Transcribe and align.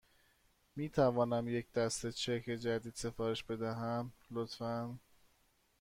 می 0.75 0.89
تونم 0.89 1.47
یک 1.47 1.71
دسته 1.71 2.11
چک 2.11 2.45
جدید 2.49 2.93
سفارش 2.95 3.43
بدهم، 3.43 4.11
لطفاً؟ 4.31 4.97